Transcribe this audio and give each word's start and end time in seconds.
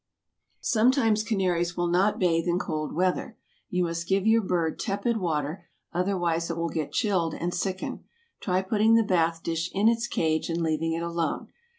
Sometimes 0.63 1.21
canaries 1.21 1.77
will 1.77 1.85
not 1.85 2.17
bathe 2.17 2.47
in 2.47 2.57
cold 2.57 2.91
weather. 2.91 3.37
You 3.69 3.83
must 3.83 4.07
give 4.07 4.25
your 4.25 4.41
bird 4.41 4.79
tepid 4.79 5.17
water, 5.17 5.65
otherwise 5.93 6.49
it 6.49 6.57
will 6.57 6.69
get 6.69 6.91
chilled, 6.91 7.35
and 7.35 7.53
sicken. 7.53 8.03
Try 8.39 8.63
putting 8.63 8.95
the 8.95 9.03
bath 9.03 9.43
dish 9.43 9.69
in 9.75 9.87
its 9.87 10.07
cage 10.07 10.49
and 10.49 10.63
leaving 10.63 10.93
it 10.93 11.03
alone. 11.03 11.49